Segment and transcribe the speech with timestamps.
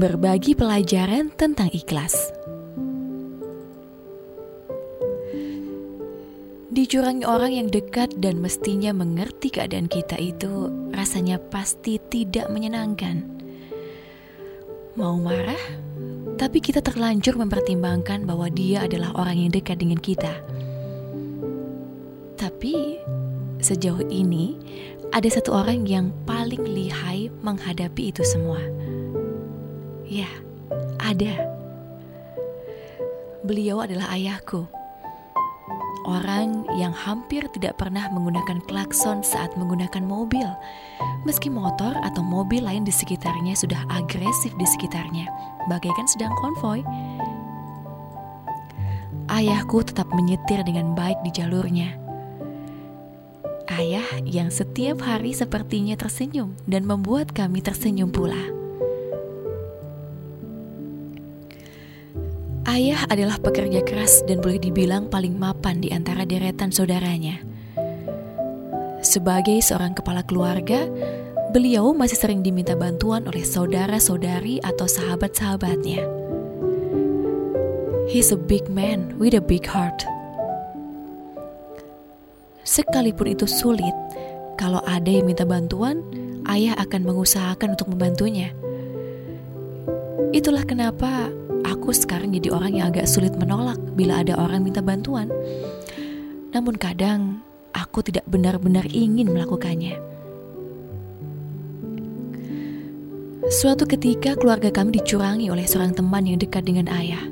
[0.00, 2.32] Berbagi pelajaran tentang ikhlas.
[6.72, 13.28] Dicurangi orang yang dekat dan mestinya mengerti keadaan kita itu rasanya pasti tidak menyenangkan.
[14.96, 15.60] Mau marah,
[16.40, 20.32] tapi kita terlanjur mempertimbangkan bahwa dia adalah orang yang dekat dengan kita.
[22.40, 22.96] Tapi
[23.60, 24.56] sejauh ini
[25.12, 28.64] ada satu orang yang paling lihai menghadapi itu semua
[30.10, 30.26] Ya,
[30.98, 31.46] ada.
[33.46, 34.66] Beliau adalah ayahku.
[36.02, 40.50] Orang yang hampir tidak pernah menggunakan klakson saat menggunakan mobil,
[41.22, 45.30] meski motor atau mobil lain di sekitarnya sudah agresif di sekitarnya,
[45.70, 46.82] bagaikan sedang konvoi.
[49.30, 51.94] Ayahku tetap menyetir dengan baik di jalurnya.
[53.70, 58.59] Ayah yang setiap hari sepertinya tersenyum dan membuat kami tersenyum pula.
[62.70, 67.42] Ayah adalah pekerja keras dan boleh dibilang paling mapan di antara deretan saudaranya.
[69.02, 70.86] Sebagai seorang kepala keluarga,
[71.50, 76.06] beliau masih sering diminta bantuan oleh saudara-saudari atau sahabat-sahabatnya.
[78.06, 80.06] He's a big man with a big heart.
[82.62, 83.98] Sekalipun itu sulit,
[84.54, 86.06] kalau ada yang minta bantuan,
[86.46, 88.54] ayah akan mengusahakan untuk membantunya.
[90.30, 91.34] Itulah kenapa
[91.64, 95.28] aku sekarang jadi orang yang agak sulit menolak bila ada orang minta bantuan.
[96.50, 99.96] Namun kadang aku tidak benar-benar ingin melakukannya.
[103.50, 107.24] Suatu ketika keluarga kami dicurangi oleh seorang teman yang dekat dengan ayah.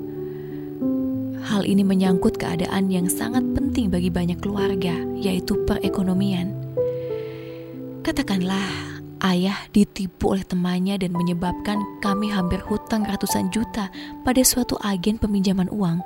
[1.46, 6.52] Hal ini menyangkut keadaan yang sangat penting bagi banyak keluarga, yaitu perekonomian.
[8.02, 8.87] Katakanlah
[9.18, 13.90] Ayah ditipu oleh temannya dan menyebabkan kami hampir hutang ratusan juta
[14.22, 15.98] pada suatu agen peminjaman uang.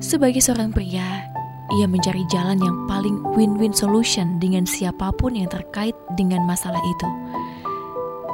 [0.00, 1.28] Sebagai seorang pria,
[1.76, 7.08] ia mencari jalan yang paling win-win solution dengan siapa pun yang terkait dengan masalah itu.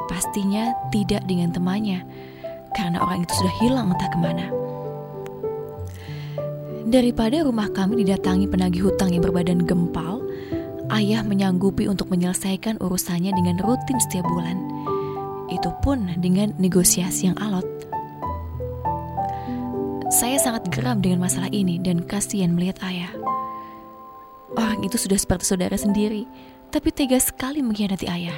[0.07, 1.99] Pastinya tidak dengan temannya,
[2.79, 4.47] karena orang itu sudah hilang entah ke mana.
[6.89, 10.25] Daripada rumah kami didatangi penagih hutang yang berbadan gempal,
[10.89, 14.57] ayah menyanggupi untuk menyelesaikan urusannya dengan rutin setiap bulan.
[15.49, 17.65] Itu pun dengan negosiasi yang alot.
[20.09, 23.13] Saya sangat geram dengan masalah ini dan kasihan melihat ayah.
[24.57, 26.25] Orang itu sudah seperti saudara sendiri,
[26.73, 28.37] tapi tega sekali mengkhianati ayah.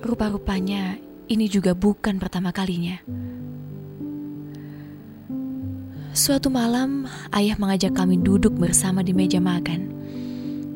[0.00, 0.96] Rupa-rupanya
[1.28, 2.96] ini juga bukan pertama kalinya.
[6.16, 7.04] Suatu malam,
[7.36, 9.96] ayah mengajak kami duduk bersama di meja makan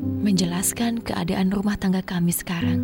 [0.01, 2.81] menjelaskan keadaan rumah tangga kami sekarang.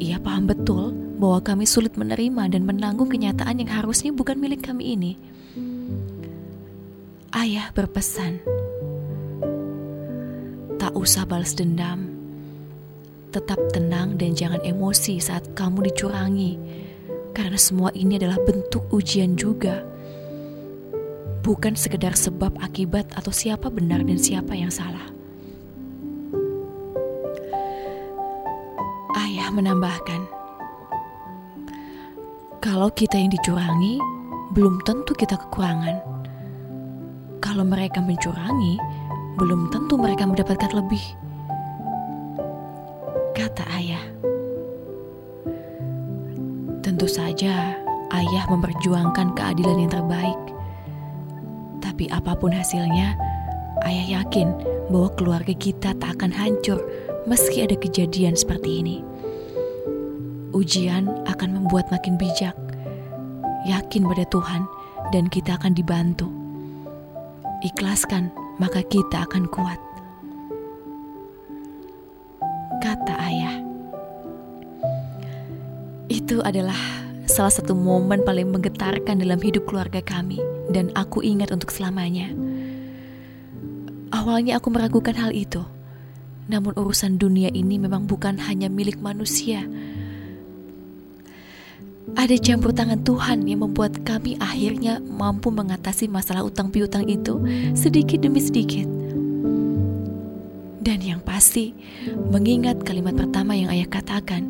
[0.00, 4.98] Ia paham betul bahwa kami sulit menerima dan menanggung kenyataan yang harusnya bukan milik kami
[4.98, 5.12] ini.
[7.34, 8.42] Ayah berpesan,
[10.78, 12.10] tak usah balas dendam.
[13.30, 16.54] Tetap tenang dan jangan emosi saat kamu dicurangi,
[17.34, 19.82] karena semua ini adalah bentuk ujian juga.
[21.42, 25.13] Bukan sekedar sebab akibat atau siapa benar dan siapa yang salah.
[29.54, 30.26] Menambahkan,
[32.64, 34.00] kalau kita yang dicurangi,
[34.56, 36.00] belum tentu kita kekurangan.
[37.44, 38.80] Kalau mereka mencurangi,
[39.36, 41.04] belum tentu mereka mendapatkan lebih.
[43.36, 44.04] Kata ayah.
[46.80, 47.76] Tentu saja
[48.16, 50.40] ayah memperjuangkan keadilan yang terbaik.
[51.84, 53.12] Tapi apa pun hasilnya,
[53.84, 54.56] ayah yakin
[54.88, 56.80] bahwa keluarga kita tak akan hancur
[57.28, 58.96] meski ada kejadian seperti ini
[60.54, 62.54] ujian akan membuat makin bijak.
[63.66, 64.62] Yakin pada Tuhan
[65.10, 66.30] dan kita akan dibantu.
[67.66, 68.30] Ikhlaskan,
[68.62, 69.80] maka kita akan kuat.
[72.80, 73.56] Kata ayah.
[76.06, 76.76] Itu adalah
[77.24, 80.38] salah satu momen paling menggetarkan dalam hidup keluarga kami
[80.70, 82.30] dan aku ingat untuk selamanya.
[84.14, 85.64] Awalnya aku meragukan hal itu.
[86.44, 89.64] Namun urusan dunia ini memang bukan hanya milik manusia.
[92.14, 97.42] Ada campur tangan Tuhan yang membuat kami akhirnya mampu mengatasi masalah utang piutang itu
[97.74, 98.86] sedikit demi sedikit.
[100.78, 101.74] Dan yang pasti,
[102.30, 104.46] mengingat kalimat pertama yang ayah katakan,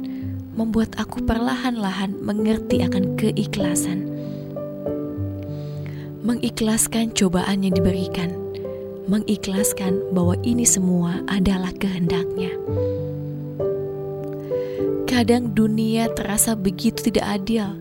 [0.52, 4.12] membuat aku perlahan-lahan mengerti akan keikhlasan.
[6.20, 8.34] Mengikhlaskan cobaan yang diberikan,
[9.08, 12.52] mengikhlaskan bahwa ini semua adalah kehendaknya.
[15.14, 17.78] Kadang dunia terasa begitu tidak adil.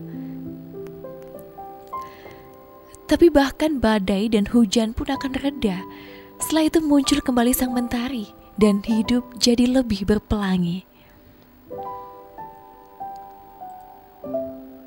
[3.10, 5.82] Tapi bahkan badai dan hujan pun akan reda.
[6.38, 10.86] Setelah itu muncul kembali sang mentari dan hidup jadi lebih berpelangi.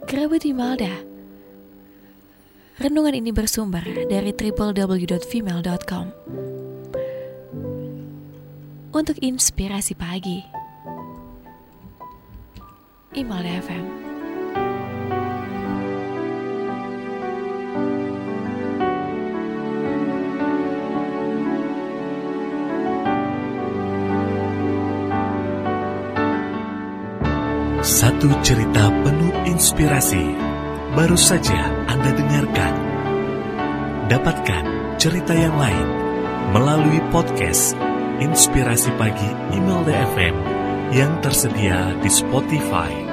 [0.07, 1.03] Kerabat Imelda
[2.79, 6.15] Renungan ini bersumber dari www.female.com
[8.95, 10.56] Untuk inspirasi pagi
[13.17, 13.85] Imelda FM
[27.81, 30.21] Satu cerita penuh inspirasi
[30.93, 32.73] baru saja Anda dengarkan.
[34.13, 34.65] Dapatkan
[35.01, 35.87] cerita yang lain
[36.53, 37.73] melalui podcast
[38.21, 40.35] Inspirasi Pagi Email DFM
[40.91, 43.06] yang tersedia di Spotify.